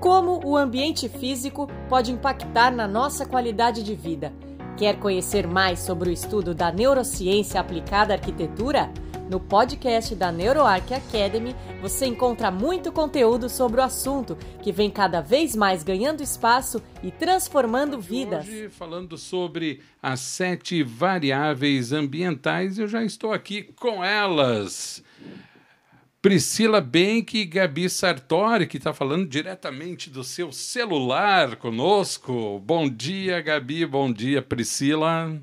[0.00, 4.32] Como o ambiente físico pode impactar na nossa qualidade de vida?
[4.74, 8.90] Quer conhecer mais sobre o estudo da neurociência aplicada à arquitetura?
[9.28, 15.20] No podcast da NeuroArc Academy, você encontra muito conteúdo sobre o assunto, que vem cada
[15.20, 18.48] vez mais ganhando espaço e transformando vidas.
[18.48, 25.04] Hoje, falando sobre as sete variáveis ambientais, eu já estou aqui com elas.
[26.22, 32.58] Priscila Benck e Gabi Sartori, que está falando diretamente do seu celular conosco.
[32.58, 33.86] Bom dia, Gabi.
[33.86, 35.40] Bom dia, Priscila.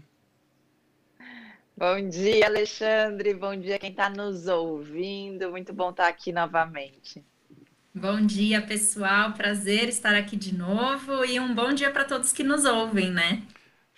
[1.76, 3.34] Bom dia, Alexandre.
[3.34, 5.50] Bom dia, quem está nos ouvindo.
[5.50, 7.26] Muito bom estar aqui novamente.
[7.92, 9.34] Bom dia, pessoal.
[9.34, 13.42] Prazer estar aqui de novo e um bom dia para todos que nos ouvem, né?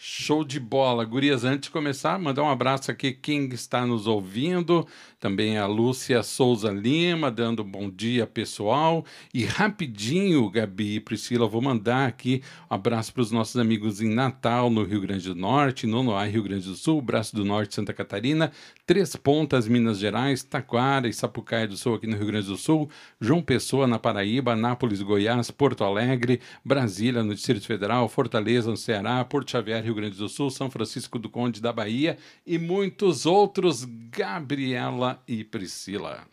[0.02, 1.04] Show de bola.
[1.04, 4.88] Gurias, antes de começar, mandar um abraço aqui quem está nos ouvindo,
[5.20, 9.04] também a Lúcia Souza Lima, dando bom dia pessoal.
[9.34, 14.10] E rapidinho, Gabi e Priscila, vou mandar aqui um abraço para os nossos amigos em
[14.10, 17.94] Natal, no Rio Grande do Norte, Nonoá, Rio Grande do Sul, Braço do Norte, Santa
[17.94, 18.52] Catarina,
[18.86, 22.90] Três Pontas, Minas Gerais, Taquara e Sapucaia do Sul, aqui no Rio Grande do Sul,
[23.20, 29.24] João Pessoa, na Paraíba, Nápoles, Goiás, Porto Alegre, Brasília, no Distrito Federal, Fortaleza, no Ceará,
[29.26, 33.86] Porto Xavier, Rio Grande do Sul, São Francisco do Conde da Bahia e muitos outros.
[34.12, 36.28] Gabriela e Priscila.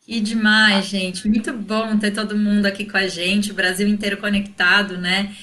[0.00, 1.26] Que demais, gente.
[1.26, 5.34] Muito bom ter todo mundo aqui com a gente, o Brasil inteiro conectado, né?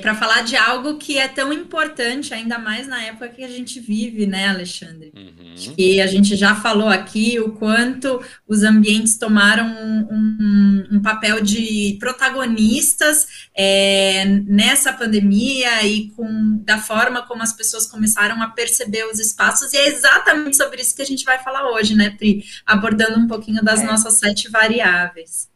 [0.00, 3.80] Para falar de algo que é tão importante, ainda mais na época que a gente
[3.80, 5.12] vive, né, Alexandre?
[5.14, 5.74] Uhum.
[5.74, 11.40] Que a gente já falou aqui o quanto os ambientes tomaram um, um, um papel
[11.40, 19.04] de protagonistas é, nessa pandemia e com da forma como as pessoas começaram a perceber
[19.06, 22.44] os espaços, e é exatamente sobre isso que a gente vai falar hoje, né, Pri?
[22.64, 23.84] Abordando um pouquinho das é.
[23.84, 25.48] nossas sete variáveis.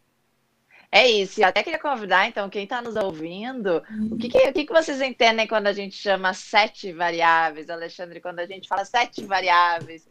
[0.93, 1.41] É isso.
[1.41, 4.73] E até queria convidar, então, quem está nos ouvindo, o, que, que, o que, que
[4.73, 10.09] vocês entendem quando a gente chama sete variáveis, Alexandre, quando a gente fala sete variáveis?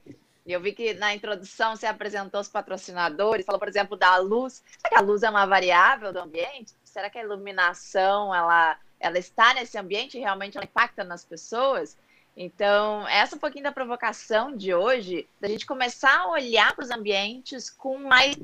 [0.48, 4.64] Eu vi que na introdução você apresentou os patrocinadores, falou, por exemplo, da luz.
[4.78, 6.74] Será que a luz é uma variável do ambiente?
[6.84, 11.98] Será que a iluminação ela, ela está nesse ambiente e realmente ela impacta nas pessoas?
[12.36, 16.86] Então, essa é um pouquinho da provocação de hoje, da gente começar a olhar para
[16.86, 18.38] os ambientes com mais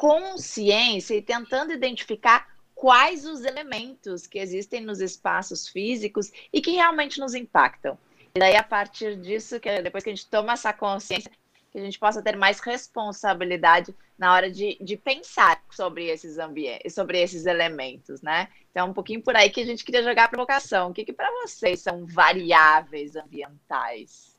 [0.00, 7.20] consciência e tentando identificar quais os elementos que existem nos espaços físicos e que realmente
[7.20, 7.98] nos impactam.
[8.34, 11.30] E daí, a partir disso, que depois que a gente toma essa consciência,
[11.70, 16.94] que a gente possa ter mais responsabilidade na hora de, de pensar sobre esses ambientes,
[16.94, 18.48] sobre esses elementos, né?
[18.70, 20.88] Então, um pouquinho por aí que a gente queria jogar a provocação.
[20.88, 24.29] O que, que para vocês são variáveis ambientais?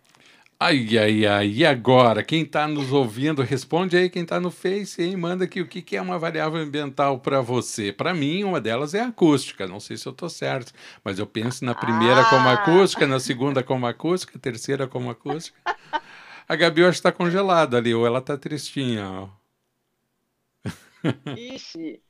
[0.63, 2.21] Ai, ai, ai, e agora?
[2.23, 5.81] Quem está nos ouvindo, responde aí quem está no Face e manda aqui o que,
[5.81, 7.91] que é uma variável ambiental para você.
[7.91, 9.65] Para mim, uma delas é acústica.
[9.65, 10.71] Não sei se eu estou certo,
[11.03, 12.29] mas eu penso na primeira ah.
[12.29, 15.57] como acústica, na segunda como acústica, terceira como acústica.
[16.47, 19.09] A Gabi, eu acho que está congelada ali, ou ela está tristinha.
[19.09, 19.29] Ó.
[21.35, 22.03] Ixi.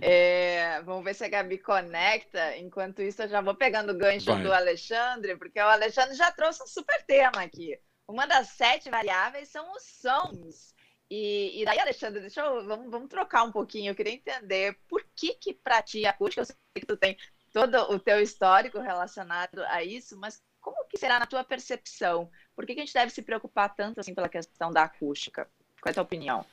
[0.00, 2.56] É, vamos ver se a Gabi conecta.
[2.56, 4.42] Enquanto isso, eu já vou pegando o gancho Vai.
[4.42, 7.78] do Alexandre, porque o Alexandre já trouxe um super tema aqui.
[8.06, 10.74] Uma das sete variáveis são os sons.
[11.10, 13.90] E, e daí, Alexandre, deixa eu, vamos, vamos trocar um pouquinho.
[13.90, 17.16] Eu queria entender por que que para ti acústica, eu sei que tu tem
[17.52, 22.30] todo o teu histórico relacionado a isso, mas como que será na tua percepção?
[22.56, 25.48] Por que, que a gente deve se preocupar tanto assim pela questão da acústica?
[25.80, 26.44] Qual é a tua opinião?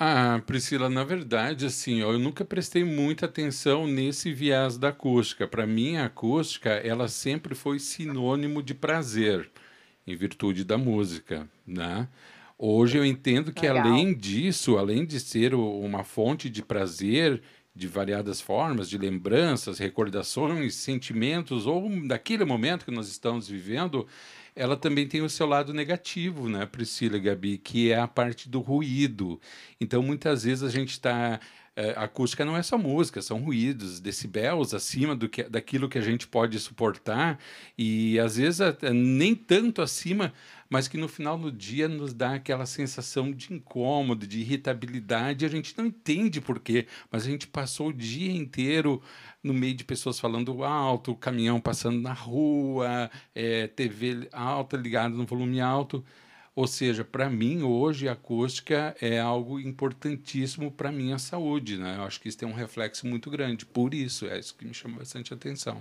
[0.00, 5.46] Ah, Priscila, na verdade, assim, eu nunca prestei muita atenção nesse viés da acústica.
[5.48, 9.50] Para mim, a acústica, ela sempre foi sinônimo de prazer,
[10.06, 12.08] em virtude da música, né?
[12.56, 13.86] Hoje eu entendo que Legal.
[13.88, 17.42] além disso, além de ser uma fonte de prazer
[17.74, 24.06] de variadas formas, de lembranças, recordações, sentimentos ou daquele momento que nós estamos vivendo,
[24.58, 28.48] ela também tem o seu lado negativo, né, Priscila e Gabi, que é a parte
[28.48, 29.40] do ruído.
[29.80, 31.38] Então, muitas vezes a gente está.
[31.76, 35.96] É, a acústica não é só música, são ruídos, decibéis acima do que, daquilo que
[35.96, 37.38] a gente pode suportar,
[37.78, 38.58] e às vezes
[38.92, 40.32] nem tanto acima,
[40.68, 45.48] mas que no final do dia nos dá aquela sensação de incômodo, de irritabilidade, a
[45.48, 49.02] gente não entende por quê, mas a gente passou o dia inteiro
[49.42, 55.26] no meio de pessoas falando alto, caminhão passando na rua, é, TV alta ligada no
[55.26, 56.04] volume alto.
[56.54, 61.78] Ou seja, para mim, hoje, a acústica é algo importantíssimo para minha saúde.
[61.78, 61.96] Né?
[61.96, 63.64] Eu acho que isso tem um reflexo muito grande.
[63.64, 65.80] Por isso, é isso que me chama bastante atenção.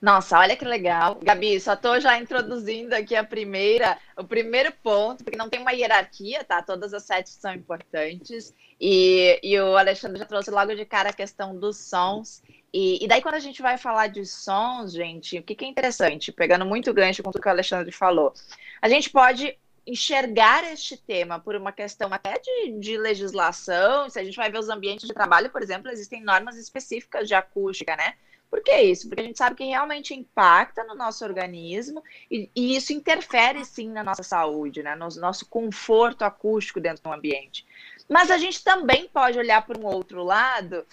[0.00, 1.18] Nossa, olha que legal.
[1.20, 5.72] Gabi, só estou já introduzindo aqui a primeira, o primeiro ponto, porque não tem uma
[5.72, 6.62] hierarquia, tá?
[6.62, 8.54] Todas as sete são importantes.
[8.80, 12.40] E, e o Alexandre já trouxe logo de cara a questão dos sons.
[12.72, 15.68] E, e daí, quando a gente vai falar de sons, gente, o que, que é
[15.68, 18.32] interessante, pegando muito gancho com o que o Alexandre falou,
[18.80, 24.08] a gente pode enxergar este tema por uma questão até de, de, legislação.
[24.10, 27.34] Se a gente vai ver os ambientes de trabalho, por exemplo, existem normas específicas de
[27.34, 28.14] acústica, né?
[28.50, 29.08] Por que isso?
[29.08, 33.90] Porque a gente sabe que realmente impacta no nosso organismo e, e isso interfere sim
[33.90, 34.94] na nossa saúde, né?
[34.94, 37.66] no nosso conforto acústico dentro do ambiente.
[38.08, 40.86] Mas a gente também pode olhar por um outro lado,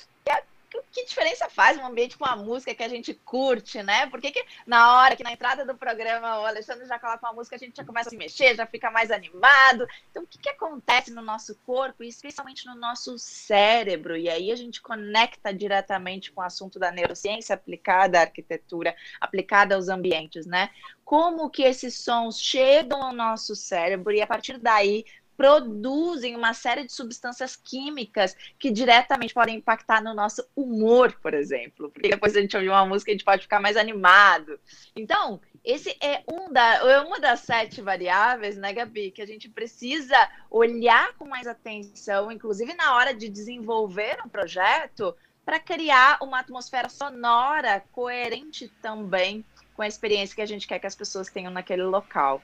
[0.96, 4.08] que diferença faz um ambiente com a música que a gente curte, né?
[4.08, 7.34] Por que, que na hora que na entrada do programa o Alexandre já coloca uma
[7.34, 9.86] música, a gente já começa a se mexer, já fica mais animado.
[10.10, 14.16] Então, o que, que acontece no nosso corpo, e especialmente no nosso cérebro?
[14.16, 19.76] E aí a gente conecta diretamente com o assunto da neurociência aplicada à arquitetura, aplicada
[19.76, 20.70] aos ambientes, né?
[21.04, 25.04] Como que esses sons chegam ao nosso cérebro e a partir daí
[25.38, 31.90] produzem uma série de substâncias químicas que diretamente podem impactar no nosso humor, por exemplo.
[31.90, 34.60] Porque depois a gente ouvir uma música, a gente pode ficar mais animado.
[34.96, 39.50] Então, esse é um da, é uma das sete variáveis, né, Gabi, que a gente
[39.50, 40.16] precisa
[40.50, 46.90] olhar com mais atenção, inclusive na hora de desenvolver um projeto, para criar uma atmosfera
[46.90, 49.46] sonora coerente também
[49.76, 52.42] com a experiência que a gente quer que as pessoas tenham naquele local.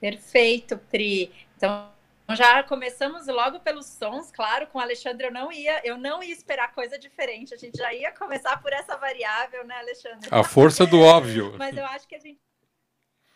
[0.00, 1.32] Perfeito, Pri.
[1.56, 1.90] Então
[2.34, 6.32] já começamos logo pelos sons, claro, com o Alexandre eu não ia, eu não ia
[6.32, 7.54] esperar coisa diferente.
[7.54, 10.28] A gente já ia começar por essa variável, né, Alexandre?
[10.30, 11.54] A força do óbvio.
[11.58, 12.40] Mas eu acho que a gente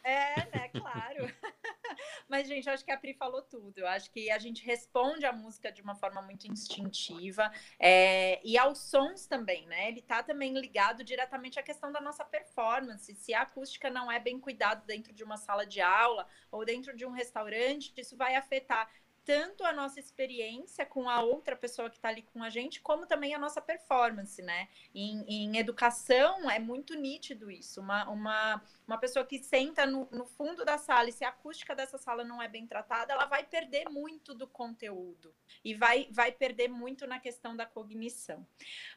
[0.02, 1.32] é, né, claro.
[2.28, 3.78] Mas, gente, eu acho que a Pri falou tudo.
[3.78, 7.50] Eu acho que a gente responde a música de uma forma muito instintiva.
[7.78, 9.88] É, e aos sons também, né?
[9.88, 13.14] Ele tá também ligado diretamente à questão da nossa performance.
[13.14, 16.96] Se a acústica não é bem cuidada dentro de uma sala de aula ou dentro
[16.96, 18.90] de um restaurante, isso vai afetar
[19.24, 23.06] tanto a nossa experiência com a outra pessoa que está ali com a gente, como
[23.06, 24.68] também a nossa performance, né?
[24.94, 27.80] Em, em educação é muito nítido isso.
[27.80, 31.74] Uma, uma, uma pessoa que senta no, no, fundo da sala e se a acústica
[31.74, 35.34] dessa sala não é bem tratada, ela vai perder muito do conteúdo
[35.64, 38.46] e vai, vai perder muito na questão da cognição.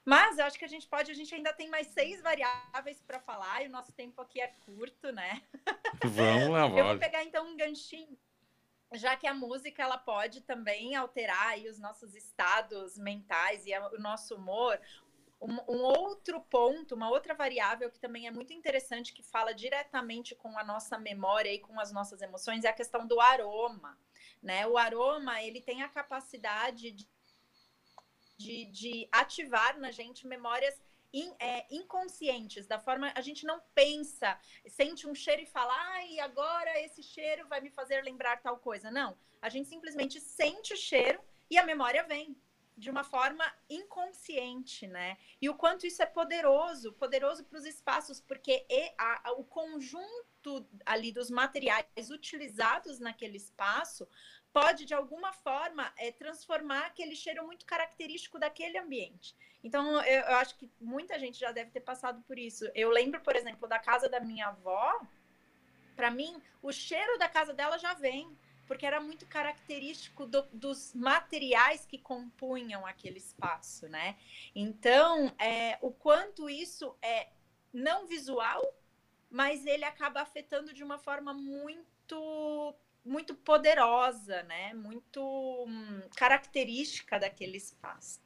[0.06, 3.20] Mas eu acho que a gente pode, a gente ainda tem mais seis variáveis para
[3.20, 5.42] falar e o nosso tempo aqui é curto, né?
[6.04, 8.18] Vamos lá, Eu vou pegar então um ganchinho
[8.94, 14.36] já que a música ela pode também alterar os nossos estados mentais e o nosso
[14.36, 14.80] humor.
[15.42, 20.36] Um, um, outro ponto, uma outra variável que também é muito interessante, que fala diretamente
[20.36, 23.98] com a nossa memória e com as nossas emoções, é a questão do aroma.
[24.42, 24.66] Né?
[24.68, 27.08] O aroma ele tem a capacidade de,
[28.38, 30.82] de, de ativar na gente memórias
[31.14, 34.38] in, é, inconscientes, da forma a gente não pensa,
[34.68, 38.90] sente um cheiro e fala, ai, agora esse cheiro vai me fazer lembrar tal coisa.
[38.90, 41.20] Não, a gente simplesmente sente o cheiro
[41.50, 42.36] e a memória vem
[42.76, 45.18] de uma forma inconsciente, né?
[45.40, 48.66] E o quanto isso é poderoso, poderoso para os espaços, porque
[48.98, 54.08] a, a, o conjunto ali dos materiais utilizados naquele espaço
[54.54, 59.36] pode, de alguma forma, é, transformar aquele cheiro muito característico daquele ambiente.
[59.64, 62.70] Então, eu, eu, acho que muita gente já deve ter passado por isso.
[62.76, 65.02] Eu lembro, por exemplo, da casa da minha avó.
[65.96, 70.94] Para mim, o cheiro da casa dela já vem, porque era muito característico do, dos
[70.94, 74.18] materiais que compunham aquele espaço, né?
[74.54, 77.30] Então, é, o quanto isso é
[77.74, 78.62] não visual,
[79.32, 84.74] mas ele acaba afetando de uma forma muito muito poderosa, né?
[84.74, 85.22] Muito
[85.68, 88.22] hum, característica daquele espaço.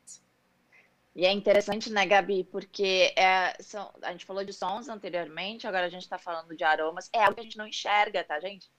[1.15, 2.43] E é interessante, né, Gabi?
[2.43, 6.63] Porque é, são, a gente falou de sons anteriormente, agora a gente está falando de
[6.63, 7.09] aromas.
[7.11, 8.69] É algo que a gente não enxerga, tá, gente?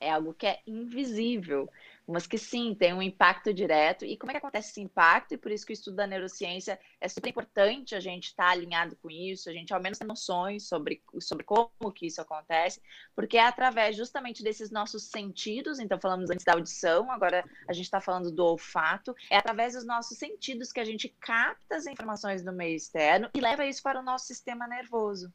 [0.00, 1.68] É algo que é invisível
[2.06, 4.04] mas que sim, tem um impacto direto.
[4.04, 5.34] E como é que acontece esse impacto?
[5.34, 8.50] E por isso que o estudo da neurociência é super importante a gente estar tá
[8.50, 12.80] alinhado com isso, a gente ao menos ter noções sobre, sobre como que isso acontece,
[13.14, 17.84] porque é através justamente desses nossos sentidos, então falamos antes da audição, agora a gente
[17.84, 22.42] está falando do olfato, é através dos nossos sentidos que a gente capta as informações
[22.42, 25.32] do meio externo e leva isso para o nosso sistema nervoso.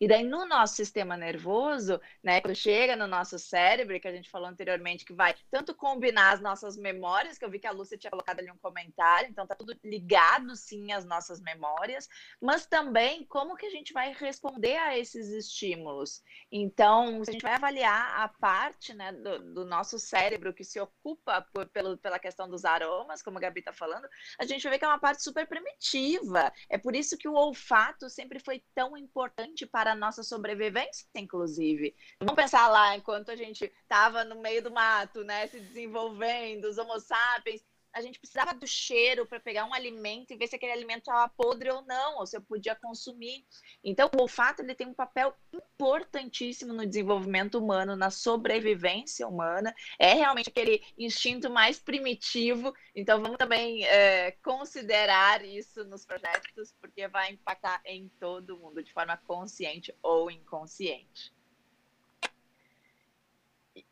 [0.00, 4.30] E daí, no nosso sistema nervoso, né, quando chega no nosso cérebro, que a gente
[4.30, 7.98] falou anteriormente, que vai tanto combinar as nossas memórias, que eu vi que a Lúcia
[7.98, 12.08] tinha colocado ali um comentário, então tá tudo ligado sim às nossas memórias,
[12.40, 16.22] mas também como que a gente vai responder a esses estímulos.
[16.50, 20.80] Então, se a gente vai avaliar a parte né, do, do nosso cérebro que se
[20.80, 24.78] ocupa por, pelo, pela questão dos aromas, como a Gabi está falando, a gente ver
[24.78, 26.52] que é uma parte super primitiva.
[26.68, 31.96] É por isso que o olfato sempre foi tão importante para a nossa sobrevivência, inclusive.
[32.20, 36.78] Vamos pensar lá, enquanto a gente estava no meio do mato, né, se desenvolvendo, os
[36.78, 37.60] homo sapiens,
[37.94, 41.32] a gente precisava do cheiro para pegar um alimento e ver se aquele alimento estava
[41.36, 43.46] podre ou não, ou se eu podia consumir.
[43.82, 49.72] Então, o olfato ele tem um papel importantíssimo no desenvolvimento humano, na sobrevivência humana.
[49.98, 52.74] É realmente aquele instinto mais primitivo.
[52.96, 58.92] Então, vamos também é, considerar isso nos projetos, porque vai impactar em todo mundo, de
[58.92, 61.32] forma consciente ou inconsciente.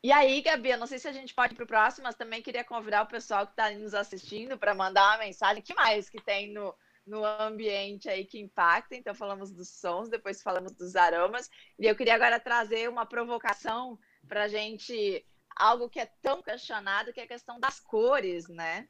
[0.01, 2.15] E aí, Gabi, eu não sei se a gente pode ir para o próximo, mas
[2.15, 5.61] também queria convidar o pessoal que está nos assistindo para mandar uma mensagem.
[5.61, 6.73] Que mais que tem no,
[7.05, 8.95] no ambiente aí que impacta?
[8.95, 11.49] Então, falamos dos sons, depois falamos dos aromas.
[11.77, 17.11] E eu queria agora trazer uma provocação para a gente, algo que é tão questionado,
[17.11, 18.87] que é a questão das cores, né?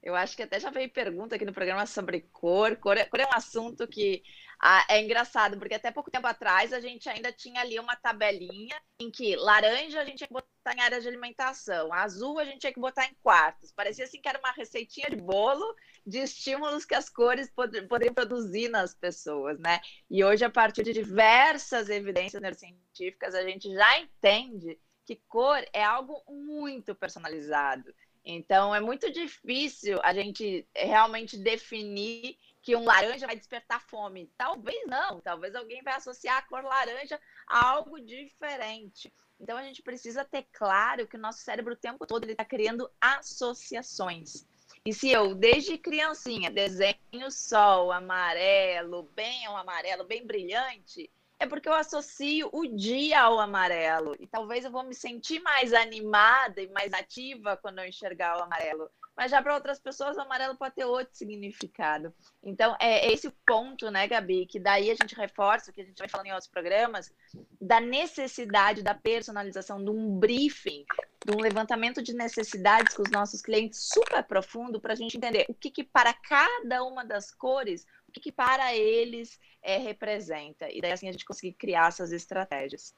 [0.00, 2.76] Eu acho que até já veio pergunta aqui no programa sobre cor.
[2.76, 4.22] Cor é, cor é um assunto que
[4.60, 8.74] ah, é engraçado, porque até pouco tempo atrás a gente ainda tinha ali uma tabelinha
[8.98, 12.58] em que laranja a gente tinha que botar em área de alimentação, azul a gente
[12.58, 13.70] tinha que botar em quartos.
[13.70, 15.64] Parecia assim que era uma receitinha de bolo
[16.04, 19.80] de estímulos que as cores pod poderiam produzir nas pessoas, né?
[20.10, 25.84] E hoje, a partir de diversas evidências neurocientíficas, a gente já entende que cor é
[25.84, 27.94] algo muito personalizado.
[28.24, 32.36] Então, é muito difícil a gente realmente definir
[32.68, 34.30] que um laranja vai despertar fome.
[34.36, 39.10] Talvez não, talvez alguém vai associar a cor laranja a algo diferente.
[39.40, 42.44] Então a gente precisa ter claro que o nosso cérebro o tempo todo ele está
[42.44, 44.46] criando associações.
[44.84, 51.70] E se eu, desde criancinha, desenho sol amarelo, bem um amarelo, bem brilhante, é porque
[51.70, 54.14] eu associo o dia ao amarelo.
[54.20, 58.42] E talvez eu vou me sentir mais animada e mais ativa quando eu enxergar o
[58.42, 62.14] amarelo mas já para outras pessoas o amarelo pode ter outro significado.
[62.40, 65.98] Então, é esse o ponto, né, Gabi, que daí a gente reforça, que a gente
[65.98, 67.12] vai falando em outros programas,
[67.60, 70.84] da necessidade da personalização, de um briefing,
[71.26, 75.46] de um levantamento de necessidades com os nossos clientes super profundo para a gente entender
[75.48, 80.70] o que, que para cada uma das cores, o que, que para eles é, representa.
[80.70, 82.94] E daí assim a gente conseguir criar essas estratégias.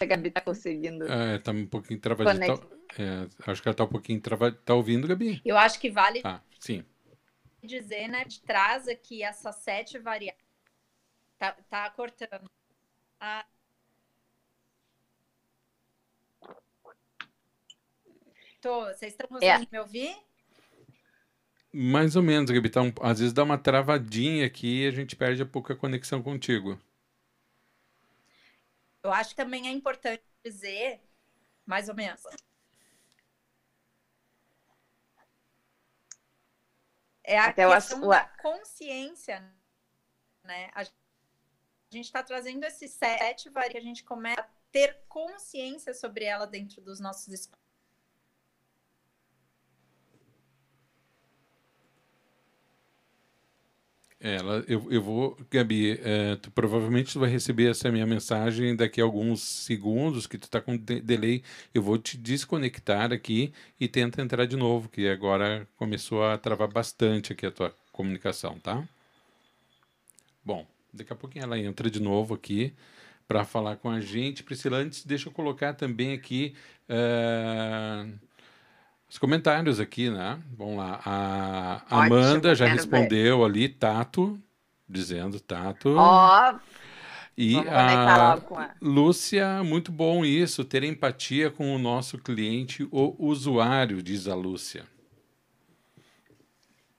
[0.00, 1.10] A Gabi está conseguindo.
[1.10, 2.58] É, tá um pouquinho travadinho.
[2.58, 2.66] Tá,
[2.98, 4.56] é, acho que ela tá um pouquinho travada.
[4.64, 5.40] Tá ouvindo, Gabi?
[5.44, 6.84] Eu acho que vale ah, sim.
[7.62, 8.24] dizer, né?
[8.24, 10.42] De traz aqui essas sete variáveis.
[11.38, 12.50] Tá, tá cortando.
[13.20, 13.44] Ah.
[18.60, 19.68] Tô, vocês estão conseguindo é.
[19.72, 20.16] me ouvir?
[21.72, 22.68] Mais ou menos, Gabi.
[22.68, 26.22] Tá um, às vezes dá uma travadinha aqui e a gente perde a pouca conexão
[26.22, 26.78] contigo.
[29.02, 31.02] Eu acho que também é importante dizer,
[31.64, 32.22] mais ou menos.
[37.24, 39.40] É a Até questão da consciência,
[40.42, 40.70] né?
[40.74, 40.84] A
[41.92, 46.80] gente está trazendo esses sete que a gente começa a ter consciência sobre ela dentro
[46.82, 47.69] dos nossos espaços
[54.20, 59.00] ela, eu, eu vou, Gabi, é, tu provavelmente tu vai receber essa minha mensagem daqui
[59.00, 61.42] a alguns segundos, que tu está com de delay.
[61.74, 63.50] Eu vou te desconectar aqui
[63.80, 68.58] e tenta entrar de novo, que agora começou a travar bastante aqui a tua comunicação,
[68.58, 68.86] tá?
[70.44, 72.74] Bom, daqui a pouquinho ela entra de novo aqui
[73.26, 74.42] para falar com a gente.
[74.42, 76.54] Priscila, antes deixa eu colocar também aqui.
[76.90, 78.29] Uh
[79.10, 80.38] os comentários aqui, né?
[80.56, 81.00] Vamos lá.
[81.04, 83.44] A Amanda já respondeu ver.
[83.44, 84.40] ali, Tato,
[84.88, 85.96] dizendo Tato.
[85.96, 86.52] Ó.
[86.52, 86.58] Oh,
[87.36, 88.38] e a
[88.80, 94.84] Lúcia, muito bom isso, ter empatia com o nosso cliente, o usuário, diz a Lúcia.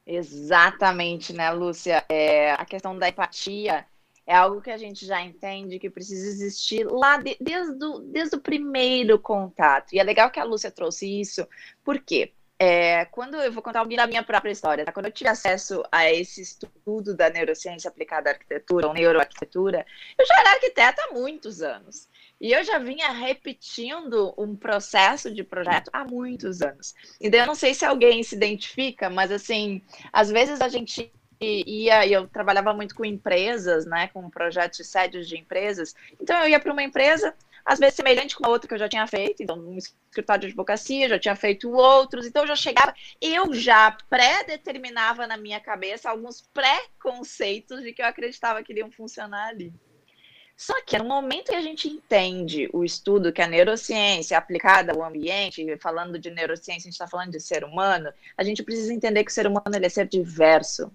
[0.06, 2.04] Exatamente, né, Lúcia?
[2.10, 3.86] É, a questão da empatia
[4.32, 8.38] é algo que a gente já entende que precisa existir lá de, desde, o, desde
[8.38, 9.94] o primeiro contato.
[9.94, 11.46] E é legal que a Lúcia trouxe isso,
[11.84, 14.94] porque é, quando eu vou contar um da minha própria história, tá?
[14.94, 19.86] quando eu tive acesso a esse estudo da neurociência aplicada à arquitetura, ou neuroarquitetura,
[20.18, 22.08] eu já era arquiteta há muitos anos.
[22.40, 26.96] E eu já vinha repetindo um processo de projeto há muitos anos.
[27.20, 29.82] Então, eu não sei se alguém se identifica, mas assim,
[30.14, 31.12] às vezes a gente
[31.42, 35.96] ia eu trabalhava muito com empresas, né, com projetos de sédios de empresas.
[36.20, 37.34] Então eu ia para uma empresa,
[37.66, 40.48] às vezes semelhante com a outra que eu já tinha feito, então um escritório de
[40.48, 46.10] advocacia, já tinha feito outros, então eu já chegava, eu já pré-determinava na minha cabeça
[46.10, 49.74] alguns pré-conceitos de que eu acreditava que iriam funcionar ali.
[50.62, 55.04] Só que no momento que a gente entende o estudo que a neurociência aplicada ao
[55.04, 59.24] ambiente, falando de neurociência, a gente está falando de ser humano, a gente precisa entender
[59.24, 60.92] que o ser humano ele é ser diverso.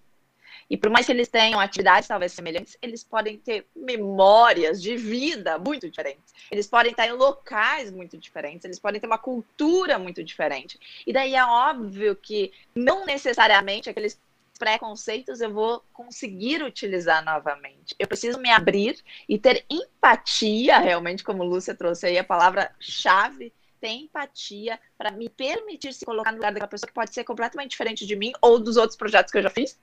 [0.68, 5.58] E por mais que eles tenham atividades talvez semelhantes, eles podem ter memórias de vida
[5.58, 6.34] muito diferentes.
[6.50, 10.78] Eles podem estar em locais muito diferentes, eles podem ter uma cultura muito diferente.
[11.06, 14.18] E daí é óbvio que não necessariamente aqueles
[14.58, 17.94] preconceitos eu vou conseguir utilizar novamente.
[17.98, 23.88] Eu preciso me abrir e ter empatia, realmente, como Lúcia trouxe aí a palavra-chave, ter
[23.88, 28.06] empatia para me permitir se colocar no lugar daquela pessoa que pode ser completamente diferente
[28.06, 29.78] de mim ou dos outros projetos que eu já fiz.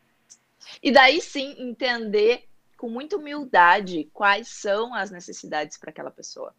[0.81, 6.53] E daí sim entender com muita humildade quais são as necessidades para aquela pessoa.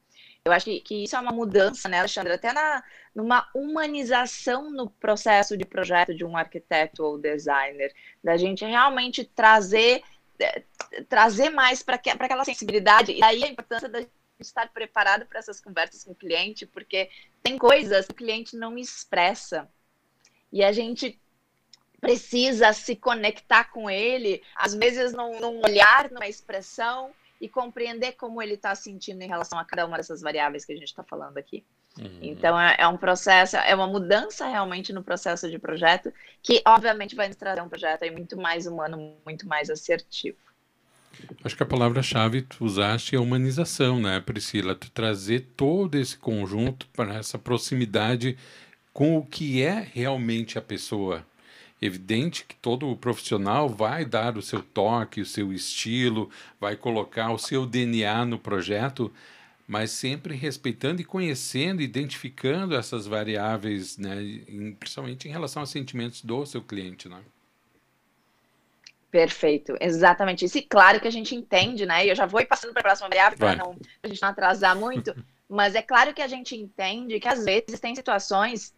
[0.45, 2.33] Eu acho que, que, isso é uma mudança, né, Alexandre?
[2.33, 2.83] Até na,
[3.15, 10.03] numa humanização no processo de projeto de um arquiteto ou designer, da gente realmente trazer,
[10.39, 10.63] é,
[11.09, 13.13] trazer mais para aquela sensibilidade.
[13.13, 17.09] E aí a importância da gente estar preparado para essas conversas com o cliente, porque
[17.43, 19.69] tem coisas que o cliente não expressa.
[20.53, 21.19] E a gente
[22.05, 28.43] precisa se conectar com ele, às vezes num, num olhar, numa expressão, e compreender como
[28.43, 31.39] ele está sentindo em relação a cada uma dessas variáveis que a gente está falando
[31.39, 31.65] aqui.
[31.99, 32.19] Uhum.
[32.21, 37.15] Então é, é, um processo, é uma mudança realmente no processo de projeto, que obviamente
[37.15, 40.37] vai nos trazer um projeto aí muito mais humano, muito mais assertivo.
[41.45, 44.75] Acho que a palavra-chave tu usaste é humanização, né, Priscila?
[44.75, 48.37] Tu trazer todo esse conjunto para essa proximidade
[48.93, 51.25] com o que é realmente a pessoa,
[51.83, 57.39] Evidente que todo profissional vai dar o seu toque, o seu estilo, vai colocar o
[57.39, 59.13] seu DNA no projeto,
[59.67, 64.17] mas sempre respeitando e conhecendo, identificando essas variáveis, né,
[64.79, 67.21] principalmente em relação aos sentimentos do seu cliente, né?
[69.11, 70.59] Perfeito, exatamente isso.
[70.59, 72.05] E claro que a gente entende, né?
[72.05, 74.29] E eu já vou ir passando para a próxima variável para não a gente não
[74.29, 75.15] atrasar muito,
[75.49, 78.75] mas é claro que a gente entende que às vezes tem situações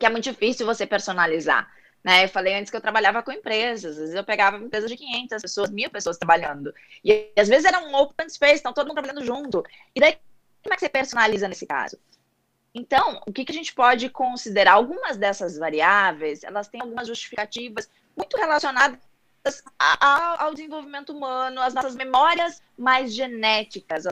[0.00, 1.70] que é muito difícil você personalizar.
[2.02, 2.24] Né?
[2.24, 5.42] Eu falei antes que eu trabalhava com empresas, às vezes eu pegava empresas de 500
[5.42, 6.74] pessoas, mil pessoas trabalhando.
[7.04, 9.62] E às vezes era um open space, então todo mundo trabalhando junto.
[9.94, 10.18] E daí,
[10.62, 11.98] como é que você personaliza nesse caso?
[12.74, 14.72] Então, o que, que a gente pode considerar?
[14.72, 18.98] Algumas dessas variáveis, elas têm algumas justificativas muito relacionadas
[19.78, 24.06] ao desenvolvimento humano, às nossas memórias mais genéticas,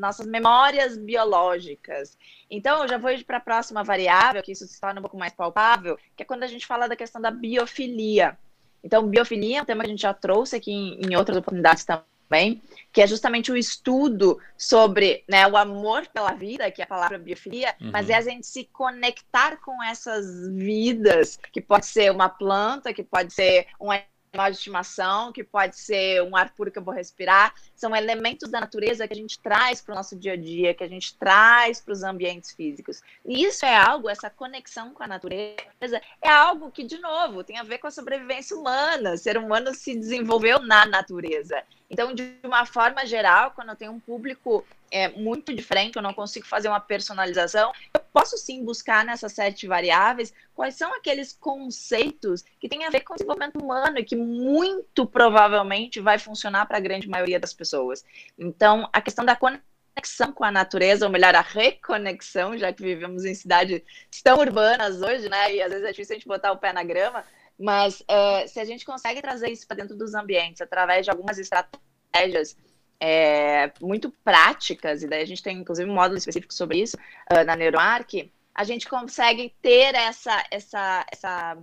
[0.00, 2.16] nossas memórias biológicas.
[2.50, 5.18] Então, eu já vou ir para a próxima variável, que isso se torna um pouco
[5.18, 8.36] mais palpável, que é quando a gente fala da questão da biofilia.
[8.82, 11.84] Então, biofilia é um tema que a gente já trouxe aqui em, em outras oportunidades
[11.84, 16.88] também, que é justamente o estudo sobre né, o amor pela vida, que é a
[16.88, 17.90] palavra biofilia, uhum.
[17.92, 23.02] mas é a gente se conectar com essas vidas, que pode ser uma planta, que
[23.02, 23.92] pode ser um
[24.32, 28.48] animal de estimação, que pode ser um ar puro que eu vou respirar, são elementos
[28.48, 31.16] da natureza que a gente traz para o nosso dia a dia, que a gente
[31.16, 33.02] traz para os ambientes físicos.
[33.24, 37.58] E isso é algo, essa conexão com a natureza, é algo que, de novo, tem
[37.58, 39.14] a ver com a sobrevivência humana.
[39.14, 41.62] O ser humano se desenvolveu na natureza.
[41.90, 46.14] Então, de uma forma geral, quando eu tenho um público é, muito diferente, eu não
[46.14, 52.44] consigo fazer uma personalização, eu posso sim buscar nessas sete variáveis quais são aqueles conceitos
[52.60, 56.76] que têm a ver com o desenvolvimento humano e que muito provavelmente vai funcionar para
[56.76, 58.04] a grande maioria das pessoas.
[58.38, 63.24] Então, a questão da conexão com a natureza, ou melhor, a reconexão, já que vivemos
[63.24, 63.82] em cidades
[64.22, 65.54] tão urbanas hoje, né?
[65.54, 67.24] E às vezes é difícil a gente botar o pé na grama,
[67.60, 71.38] mas uh, se a gente consegue trazer isso para dentro dos ambientes através de algumas
[71.38, 72.56] estratégias
[72.98, 76.96] é, muito práticas, e daí a gente tem inclusive um módulo específico sobre isso
[77.30, 81.58] uh, na NeuroArc, a gente consegue ter essa, essa, essa,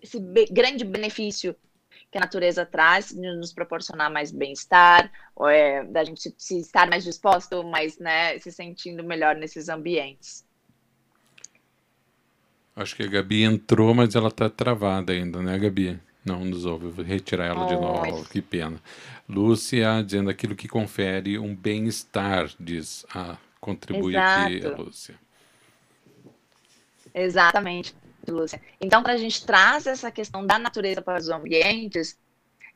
[0.00, 0.18] esse
[0.50, 1.56] grande benefício
[2.10, 5.10] que a natureza traz, de nos proporcionar mais bem-estar,
[5.48, 10.44] é, da gente se, estar mais disposto, mais, né, se sentindo melhor nesses ambientes.
[12.74, 16.00] Acho que a Gabi entrou, mas ela está travada ainda, né, Gabi?
[16.24, 18.80] Não nos ouve, vou retirar ela de novo, que pena.
[19.28, 24.42] Lúcia dizendo aquilo que confere um bem-estar, diz a contribui Exato.
[24.42, 25.14] aqui a Lúcia.
[27.14, 27.94] Exatamente,
[28.26, 28.60] Lúcia.
[28.80, 32.18] Então, para a gente trazer essa questão da natureza para os ambientes,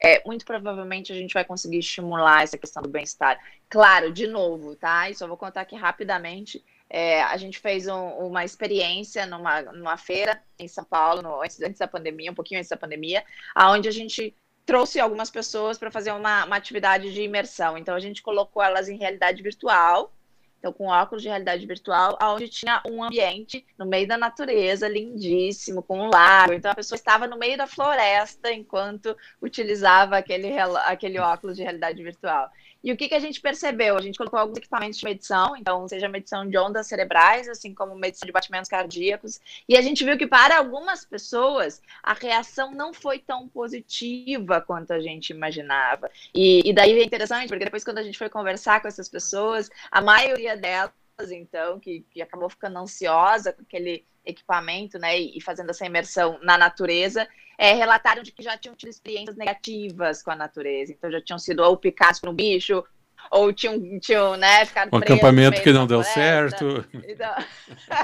[0.02, 3.38] é, muito provavelmente a gente vai conseguir estimular essa questão do bem-estar.
[3.68, 5.08] Claro, de novo, tá?
[5.08, 9.96] E só vou contar aqui rapidamente é, a gente fez um, uma experiência numa, numa
[9.96, 13.88] feira em São Paulo, no, antes, antes, da pandemia, um pouquinho antes da pandemia, aonde
[13.88, 17.76] a gente trouxe algumas pessoas para fazer uma, uma atividade de imersão.
[17.78, 20.12] Então, a gente colocou elas em realidade virtual
[20.58, 25.80] então, com óculos de realidade virtual, onde tinha um ambiente no meio da natureza, lindíssimo,
[25.80, 26.52] com um lago.
[26.52, 32.02] Então, a pessoa estava no meio da floresta enquanto utilizava aquele, aquele óculos de realidade
[32.02, 32.50] virtual.
[32.82, 33.96] E o que, que a gente percebeu?
[33.96, 37.94] A gente colocou alguns equipamentos de medição, então, seja medição de ondas cerebrais, assim como
[37.96, 42.92] medição de batimentos cardíacos, e a gente viu que para algumas pessoas a reação não
[42.92, 46.10] foi tão positiva quanto a gente imaginava.
[46.34, 49.68] E, e daí é interessante, porque depois, quando a gente foi conversar com essas pessoas,
[49.90, 50.92] a maioria delas,
[51.30, 56.58] então, que, que acabou ficando ansiosa com aquele equipamento, né, e fazendo essa imersão na
[56.58, 57.26] natureza,
[57.58, 60.92] é, relataram de que já tinham tido experiências negativas com a natureza.
[60.92, 62.84] Então já tinham sido ou picados por um bicho,
[63.30, 66.86] ou tinham, tinham né, ficado Um acampamento que não deu certo.
[66.92, 67.34] Então...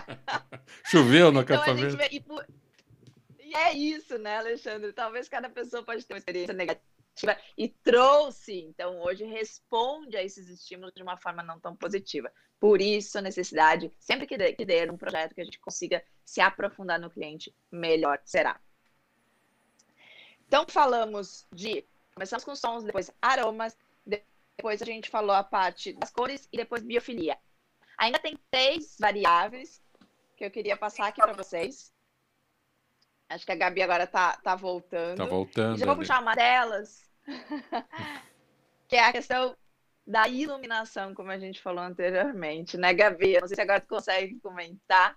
[0.91, 1.97] Choveu no então, acampamento.
[1.97, 2.45] Vê, e, por...
[3.39, 4.93] e é isso, né, Alexandre?
[4.93, 6.93] Talvez cada pessoa pode ter uma experiência negativa
[7.59, 12.33] e trouxe, então hoje responde a esses estímulos de uma forma não tão positiva.
[12.59, 16.03] Por isso a necessidade, sempre que der, que der um projeto que a gente consiga
[16.25, 18.59] se aprofundar no cliente, melhor será.
[20.53, 21.83] Então, falamos de.
[22.15, 26.83] Começamos com sons, depois aromas, depois a gente falou a parte das cores e depois
[26.83, 27.39] biofilia.
[27.97, 29.83] Ainda tem três variáveis
[30.37, 31.91] que eu queria passar aqui para vocês.
[33.31, 35.17] Acho que a Gabi agora tá, tá voltando.
[35.17, 35.77] Tá voltando.
[35.77, 37.11] E já vou puxar uma delas,
[38.89, 39.57] que é a questão
[40.07, 43.41] da iluminação, como a gente falou anteriormente, né, Gabi?
[43.41, 45.17] Não sei se agora tu consegue comentar.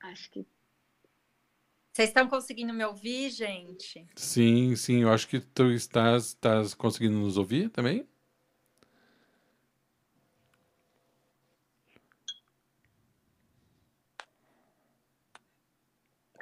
[0.00, 0.44] Acho que
[2.00, 4.06] vocês estão conseguindo me ouvir, gente?
[4.16, 5.02] Sim, sim.
[5.02, 8.08] Eu acho que tu estás, estás conseguindo nos ouvir também.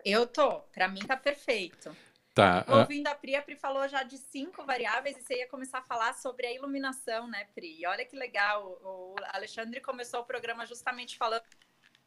[0.05, 0.61] Eu tô.
[0.73, 1.95] Para mim tá perfeito.
[2.33, 2.65] Tá.
[2.69, 2.77] Ah.
[2.79, 5.83] Ouvindo a Pri, a Pri falou já de cinco variáveis e você ia começar a
[5.83, 7.85] falar sobre a iluminação, né, Pri?
[7.85, 8.79] Olha que legal.
[8.81, 11.43] O Alexandre começou o programa justamente falando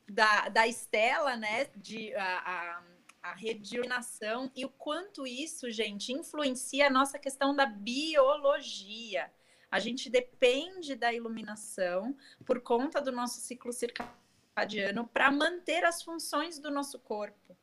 [0.07, 2.83] da, da Estela, né, de a, a
[3.21, 9.31] a iluminação e o quanto isso, gente, influencia a nossa questão da biologia.
[9.69, 16.59] A gente depende da iluminação por conta do nosso ciclo circadiano para manter as funções
[16.59, 17.57] do nosso corpo.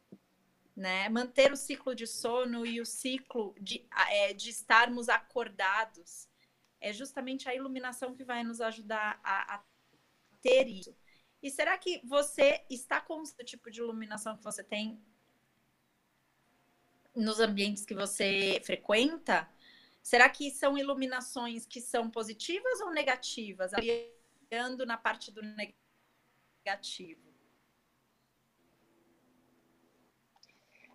[0.77, 1.09] Né?
[1.09, 6.29] Manter o ciclo de sono e o ciclo de, é, de estarmos acordados.
[6.81, 9.65] É justamente a iluminação que vai nos ajudar a, a
[10.41, 10.97] ter isso.
[11.43, 15.03] E será que você está com o tipo de iluminação que você tem
[17.19, 19.49] nos ambientes que você frequenta,
[20.03, 23.73] será que são iluminações que são positivas ou negativas?
[23.73, 27.29] Olhando na parte do negativo.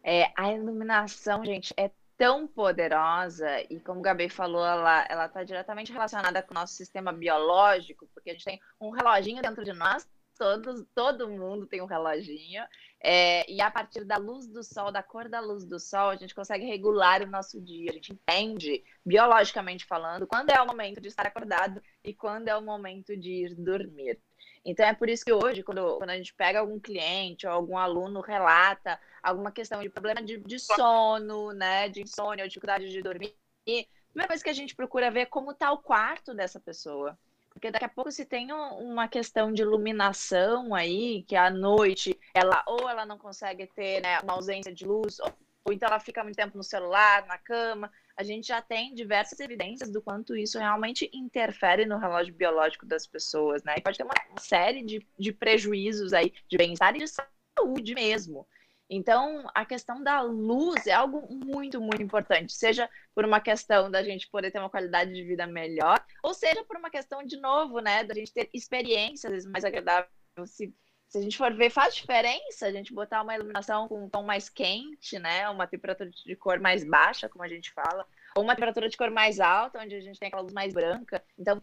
[0.04, 5.44] É, a iluminação, gente, é tão poderosa e como o Gabi falou, ela ela está
[5.44, 9.74] diretamente relacionada com o nosso sistema biológico, porque a gente tem um reloginho dentro de
[9.74, 10.08] nós
[10.38, 12.64] todos, todo mundo tem um reloginho.
[13.06, 16.16] É, e a partir da luz do sol, da cor da luz do sol, a
[16.16, 17.92] gente consegue regular o nosso dia.
[17.92, 22.56] A gente entende, biologicamente falando, quando é o momento de estar acordado e quando é
[22.56, 24.18] o momento de ir dormir.
[24.64, 27.78] Então é por isso que hoje, quando, quando a gente pega algum cliente ou algum
[27.78, 33.02] aluno relata alguma questão de problema de, de sono, né, de insônia ou dificuldade de
[33.02, 33.36] dormir,
[33.68, 37.18] a primeira coisa que a gente procura ver é como está o quarto dessa pessoa.
[37.54, 42.64] Porque daqui a pouco se tem uma questão de iluminação aí, que à noite ela
[42.68, 45.32] ou ela não consegue ter né, uma ausência de luz, ou,
[45.66, 47.92] ou então ela fica muito tempo no celular, na cama.
[48.16, 53.08] A gente já tem diversas evidências do quanto isso realmente interfere no relógio biológico das
[53.08, 53.76] pessoas, né?
[53.78, 58.48] E pode ter uma série de, de prejuízos aí, de bem-estar e de saúde mesmo.
[58.90, 64.04] Então, a questão da luz é algo muito, muito importante, seja por uma questão da
[64.04, 67.80] gente poder ter uma qualidade de vida melhor, ou seja por uma questão, de novo,
[67.80, 70.12] né, da gente ter experiências mais agradáveis.
[70.46, 70.74] Se,
[71.14, 74.24] se a gente for ver, faz diferença a gente botar uma iluminação com um tom
[74.24, 78.04] mais quente, né, uma temperatura de cor mais baixa, como a gente fala,
[78.36, 81.24] ou uma temperatura de cor mais alta, onde a gente tem aquela luz mais branca.
[81.38, 81.62] Então,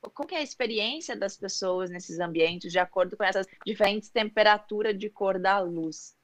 [0.00, 5.10] qual é a experiência das pessoas nesses ambientes de acordo com essas diferentes temperaturas de
[5.10, 6.16] cor da luz?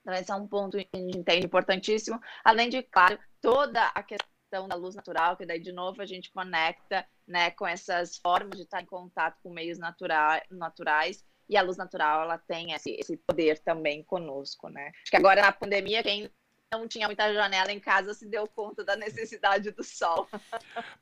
[0.00, 2.18] Então, esse é um ponto que a gente entende importantíssimo.
[2.42, 6.32] Além de, claro, toda a questão da luz natural, que daí, de novo, a gente
[6.32, 11.76] conecta né, com essas formas de estar em contato com meios naturais e a luz
[11.76, 14.90] natural, ela tem esse, esse poder também conosco, né?
[15.02, 16.30] Acho que agora, na pandemia, quem
[16.72, 20.26] não tinha muita janela em casa se deu conta da necessidade do sol.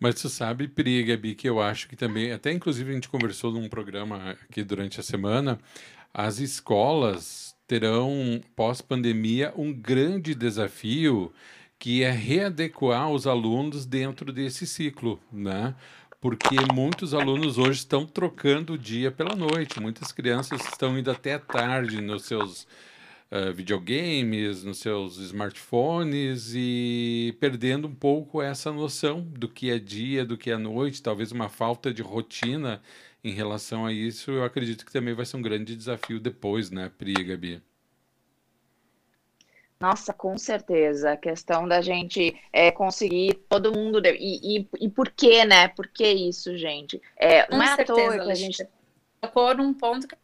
[0.00, 3.52] Mas tu sabe, Pri, Gabi, que eu acho que também, até inclusive a gente conversou
[3.52, 5.60] num programa aqui durante a semana,
[6.12, 11.32] as escolas terão, pós-pandemia, um grande desafio
[11.78, 15.74] que é readequar os alunos dentro desse ciclo, né?
[16.20, 21.38] Porque muitos alunos hoje estão trocando o dia pela noite, muitas crianças estão indo até
[21.38, 22.66] tarde nos seus
[23.30, 30.22] uh, videogames, nos seus smartphones e perdendo um pouco essa noção do que é dia,
[30.22, 32.82] do que é noite, talvez uma falta de rotina
[33.24, 34.30] em relação a isso.
[34.30, 37.69] Eu acredito que também vai ser um grande desafio depois, né, Pri e Gabi?
[39.80, 41.12] Nossa, com certeza.
[41.12, 44.00] A questão da gente é, conseguir todo mundo.
[44.06, 45.68] E, e, e, por que, né?
[45.68, 47.00] Por que isso, gente?
[47.16, 48.68] É, não é à toa que a gente.
[49.22, 50.16] Tocou num ponto que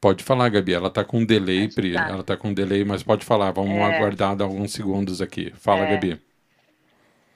[0.00, 0.74] Pode falar, Gabi.
[0.74, 1.96] Ela está com delay, Pri.
[1.96, 3.52] Ela está com delay, mas pode falar.
[3.52, 3.82] Vamos é...
[3.82, 5.52] aguardar alguns segundos aqui.
[5.56, 5.90] Fala, é...
[5.92, 6.25] Gabi.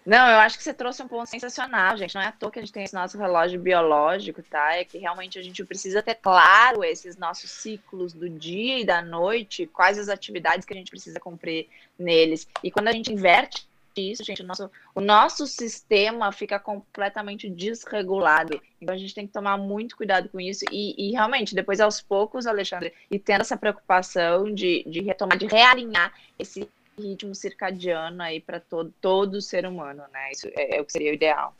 [0.04, 2.14] Não, eu acho que você trouxe um ponto sensacional, gente.
[2.14, 4.76] Não é à toa que a gente tem esse nosso relógio biológico, tá?
[4.76, 9.02] É que realmente a gente precisa ter claro esses nossos ciclos do dia e da
[9.02, 12.48] noite, quais as atividades que a gente precisa cumprir neles.
[12.64, 18.60] E quando a gente inverte isso, gente, o nosso, o nosso sistema fica completamente desregulado.
[18.80, 20.64] Então a gente tem que tomar muito cuidado com isso.
[20.70, 25.46] E, e realmente, depois aos poucos, Alexandre, e tendo essa preocupação de, de retomar, de
[25.46, 26.68] realinhar esse
[27.00, 30.30] ritmo circadiano aí para todo, todo ser humano, né?
[30.32, 31.54] Isso é, é, o que seria o ideal.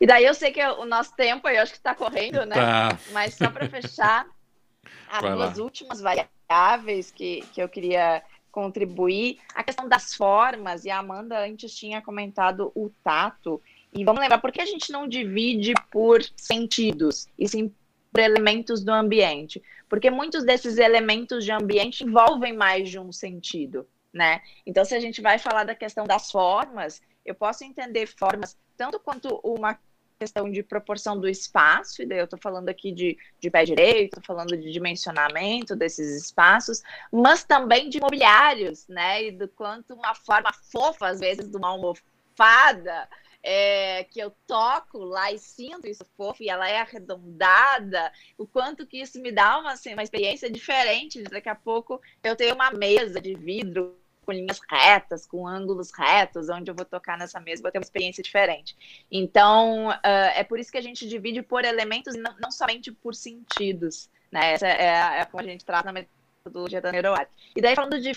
[0.00, 2.54] E daí eu sei que o nosso tempo aí, acho que está correndo, né?
[2.54, 2.98] Tá.
[3.12, 4.26] Mas só para fechar,
[5.10, 9.38] as duas últimas variáveis que, que eu queria contribuir.
[9.54, 13.60] A questão das formas, e a Amanda antes tinha comentado o tato.
[13.92, 17.74] E vamos lembrar, por que a gente não divide por sentidos, e sim
[18.12, 19.62] por elementos do ambiente?
[19.88, 24.40] Porque muitos desses elementos de ambiente envolvem mais de um sentido, né?
[24.66, 28.98] Então, se a gente vai falar da questão das formas, eu posso entender formas tanto
[29.00, 29.78] quanto uma
[30.18, 34.20] questão de proporção do espaço, e daí eu estou falando aqui de, de pé direito,
[34.24, 39.24] falando de dimensionamento desses espaços, mas também de mobiliários, né?
[39.24, 43.08] E do quanto uma forma fofa, às vezes, de uma almofada,
[43.42, 48.86] é, que eu toco lá e sinto isso fofo e ela é arredondada, o quanto
[48.86, 51.22] que isso me dá uma, assim, uma experiência diferente.
[51.24, 56.48] Daqui a pouco eu tenho uma mesa de vidro com linhas retas, com ângulos retos,
[56.48, 58.76] onde eu vou tocar nessa mesa, vou ter uma experiência diferente.
[59.10, 62.92] Então, uh, é por isso que a gente divide por elementos e não, não somente
[62.92, 64.08] por sentidos.
[64.30, 64.52] Né?
[64.52, 66.04] Essa é, é como a gente trata na
[66.44, 67.32] metodologia da neuroarte.
[67.54, 68.12] E daí, falando de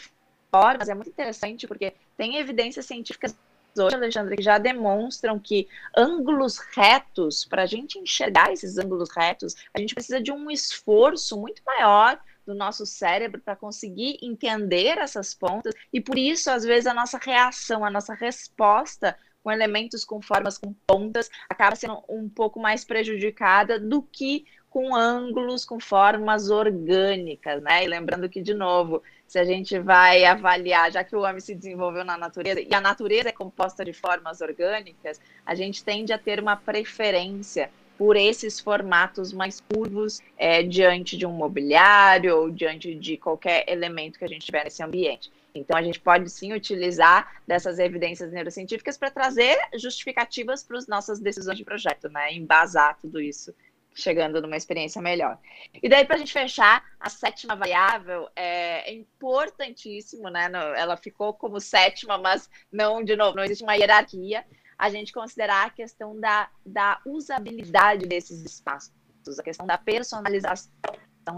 [0.52, 3.36] formas, é muito interessante, porque tem evidências científicas
[3.78, 9.56] hoje, Alexandre, que já demonstram que ângulos retos, para a gente enxergar esses ângulos retos,
[9.74, 15.34] a gente precisa de um esforço muito maior do nosso cérebro para conseguir entender essas
[15.34, 20.20] pontas, e por isso, às vezes, a nossa reação, a nossa resposta com elementos com
[20.20, 26.50] formas com pontas acaba sendo um pouco mais prejudicada do que com ângulos com formas
[26.50, 27.86] orgânicas, né?
[27.86, 31.56] E lembrando que, de novo, se a gente vai avaliar, já que o homem se
[31.56, 36.18] desenvolveu na natureza, e a natureza é composta de formas orgânicas, a gente tende a
[36.18, 42.94] ter uma preferência por esses formatos mais curvos é, diante de um mobiliário ou diante
[42.96, 45.32] de qualquer elemento que a gente tiver nesse ambiente.
[45.54, 51.20] Então, a gente pode sim utilizar dessas evidências neurocientíficas para trazer justificativas para as nossas
[51.20, 52.34] decisões de projeto, né?
[52.34, 53.56] Embasar tudo isso,
[53.94, 55.40] chegando numa experiência melhor.
[55.82, 60.52] E daí, para a gente fechar, a sétima variável é, importantíssimo, né?
[60.76, 64.44] Ela ficou como sétima, mas não, de novo, não existe uma hierarquia
[64.78, 68.92] a gente considerar a questão da, da usabilidade desses espaços,
[69.40, 70.72] a questão da personalização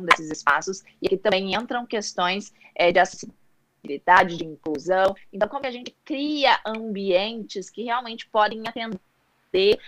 [0.04, 5.16] desses espaços, e aqui também entram questões é, de acessibilidade, de inclusão.
[5.32, 9.00] Então, como que a gente cria ambientes que realmente podem atender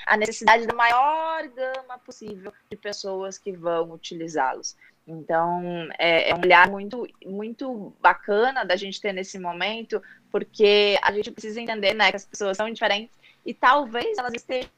[0.05, 4.75] a necessidade da maior gama possível de pessoas que vão utilizá-los.
[5.05, 11.11] Então, é, é, um olhar muito, muito bacana da gente ter nesse momento, porque a
[11.11, 14.69] gente precisa entender né, que as pessoas são diferentes e talvez elas estejam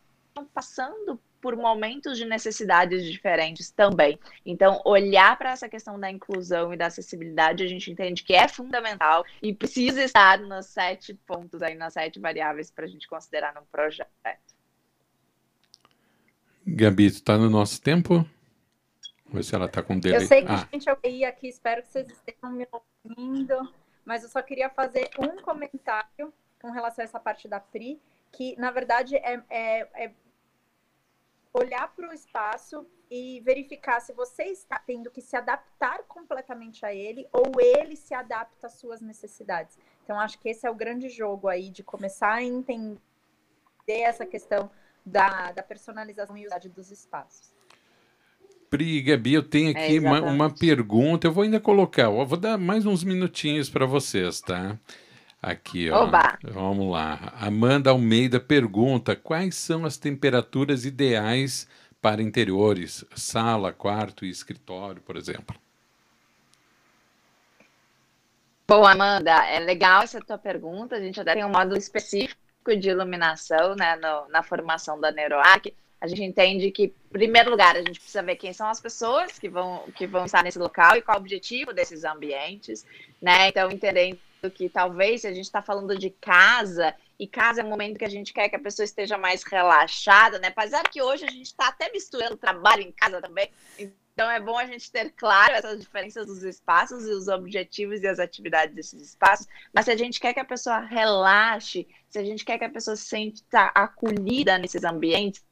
[0.53, 4.19] passando por momentos de necessidades diferentes também.
[4.45, 8.47] Então, olhar para essa questão da inclusão e da acessibilidade, a gente entende que é
[8.47, 13.55] fundamental e precisa estar nos sete pontos aí, nas sete variáveis para a gente considerar
[13.55, 14.11] num projeto.
[16.65, 18.25] Gabi, está no nosso tempo?
[19.25, 20.21] Vamos ver se ela está com delay.
[20.21, 20.67] Eu sei que, ah.
[20.71, 23.73] gente, eu ia aqui, espero que vocês estejam me ouvindo,
[24.05, 27.99] mas eu só queria fazer um comentário com relação a essa parte da Pri,
[28.31, 30.11] que na verdade é, é, é
[31.53, 36.93] olhar para o espaço e verificar se você está tendo que se adaptar completamente a
[36.93, 39.77] ele ou ele se adapta às suas necessidades.
[40.03, 42.99] Então, acho que esse é o grande jogo aí de começar a entender
[43.87, 44.71] essa questão
[45.05, 47.53] da, da personalização e usagem dos espaços.
[48.69, 51.27] Pri, Gabi, eu tenho aqui é uma, uma, pergunta.
[51.27, 54.79] Eu vou ainda colocar, eu vou dar mais uns minutinhos para vocês, tá?
[55.41, 56.03] Aqui, ó.
[56.03, 56.37] Oba.
[56.43, 57.33] Vamos lá.
[57.39, 61.67] Amanda Almeida pergunta: quais são as temperaturas ideais
[61.99, 65.55] para interiores, sala, quarto e escritório, por exemplo?
[68.67, 70.95] Bom, Amanda, é legal essa tua pergunta.
[70.95, 72.37] A gente até tem um módulo específico
[72.79, 75.73] de iluminação né, no, na formação da NeuroArc.
[75.99, 79.37] A gente entende que, em primeiro lugar, a gente precisa ver quem são as pessoas
[79.37, 82.85] que vão, que vão estar nesse local e qual o objetivo desses ambientes,
[83.21, 83.49] né?
[83.49, 84.17] Então, entendendo
[84.49, 88.05] que talvez se a gente está falando de casa, e casa é um momento que
[88.05, 90.47] a gente quer que a pessoa esteja mais relaxada, né?
[90.47, 93.51] Apesar que hoje a gente está até misturando trabalho em casa também.
[93.77, 98.07] Então é bom a gente ter claro essas diferenças dos espaços e os objetivos e
[98.07, 99.47] as atividades desses espaços.
[99.71, 102.69] Mas se a gente quer que a pessoa relaxe, se a gente quer que a
[102.69, 105.43] pessoa se sinta acolhida nesses ambientes,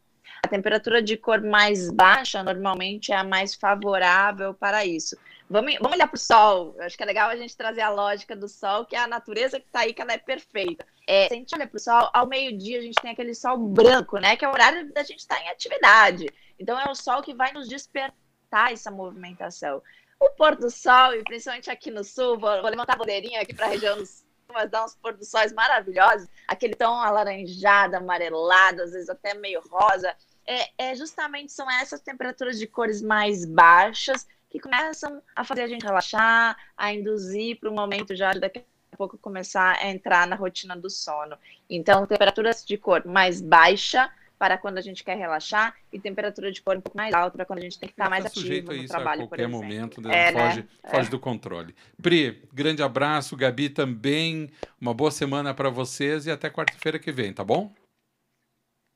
[0.44, 5.16] a temperatura de cor mais baixa normalmente é a mais favorável para isso.
[5.50, 6.76] Vamos, vamos olhar para o sol.
[6.78, 9.08] Eu acho que é legal a gente trazer a lógica do sol, que é a
[9.08, 10.86] natureza que está aí, que ela é perfeita.
[11.08, 13.58] É, se a gente olha para o sol, ao meio-dia a gente tem aquele sol
[13.58, 14.36] branco, né?
[14.36, 16.28] Que é o horário da gente estar tá em atividade.
[16.60, 19.82] Então é o sol que vai nos despertar essa movimentação.
[20.20, 23.56] O pôr do sol, e principalmente aqui no sul, vou, vou levantar a bandeirinha aqui
[23.56, 27.96] para a região do sul, mas dá uns pôr do sóis maravilhosos, aquele tom alaranjado,
[27.96, 30.16] amarelado, às vezes até meio rosa.
[30.46, 35.68] É, é justamente são essas temperaturas de cores mais baixas que começam a fazer a
[35.68, 40.36] gente relaxar, a induzir para o momento já daqui a pouco começar a entrar na
[40.36, 41.38] rotina do sono.
[41.70, 46.62] Então, temperaturas de cor mais baixa para quando a gente quer relaxar e temperatura de
[46.62, 48.72] cor um pouco mais alta para quando a gente tem que estar mais ativo sujeito
[48.72, 50.30] a isso trabalho, a qualquer momento, né?
[50.30, 50.68] é, foge, né?
[50.90, 51.12] foge é.
[51.12, 51.76] do controle.
[52.02, 57.34] Pri, grande abraço, Gabi também, uma boa semana para vocês e até quarta-feira que vem,
[57.34, 57.72] tá bom?